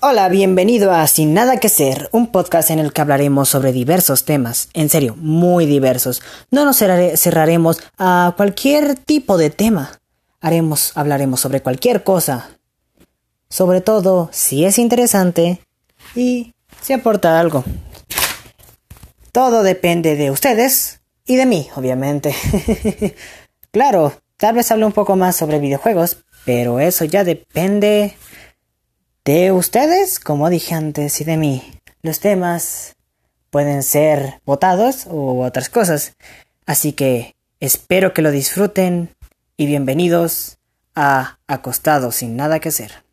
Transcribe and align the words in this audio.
Hola, 0.00 0.28
bienvenido 0.28 0.92
a 0.92 1.04
Sin 1.08 1.34
Nada 1.34 1.58
que 1.58 1.68
Ser, 1.68 2.08
un 2.12 2.28
podcast 2.28 2.70
en 2.70 2.78
el 2.78 2.92
que 2.92 3.00
hablaremos 3.00 3.48
sobre 3.48 3.72
diversos 3.72 4.24
temas, 4.24 4.68
en 4.72 4.90
serio, 4.90 5.16
muy 5.16 5.66
diversos. 5.66 6.22
No 6.52 6.64
nos 6.64 6.76
cerraremos 6.76 7.82
a 7.98 8.32
cualquier 8.36 8.94
tipo 8.94 9.36
de 9.36 9.50
tema. 9.50 9.98
Haremos, 10.40 10.92
hablaremos 10.94 11.40
sobre 11.40 11.62
cualquier 11.62 12.04
cosa. 12.04 12.48
Sobre 13.48 13.80
todo 13.80 14.28
si 14.30 14.64
es 14.64 14.78
interesante 14.78 15.60
y 16.14 16.54
si 16.80 16.92
aporta 16.92 17.40
algo. 17.40 17.64
Todo 19.32 19.64
depende 19.64 20.14
de 20.14 20.30
ustedes 20.30 21.00
y 21.26 21.34
de 21.34 21.46
mí, 21.46 21.70
obviamente. 21.74 22.36
claro, 23.72 24.12
tal 24.36 24.54
vez 24.54 24.70
hable 24.70 24.84
un 24.84 24.92
poco 24.92 25.16
más 25.16 25.34
sobre 25.34 25.58
videojuegos, 25.58 26.18
pero 26.44 26.78
eso 26.78 27.04
ya 27.04 27.24
depende 27.24 28.16
de 29.28 29.52
ustedes, 29.52 30.20
como 30.20 30.48
dije 30.48 30.74
antes, 30.74 31.20
y 31.20 31.24
de 31.24 31.36
mí. 31.36 31.78
Los 32.00 32.18
temas 32.18 32.96
pueden 33.50 33.82
ser 33.82 34.40
votados 34.46 35.04
u 35.04 35.42
otras 35.42 35.68
cosas. 35.68 36.14
Así 36.64 36.94
que 36.94 37.34
espero 37.60 38.14
que 38.14 38.22
lo 38.22 38.30
disfruten 38.30 39.10
y 39.58 39.66
bienvenidos 39.66 40.56
a 40.94 41.36
Acostados 41.46 42.14
sin 42.14 42.36
nada 42.36 42.58
que 42.58 42.70
hacer. 42.70 43.04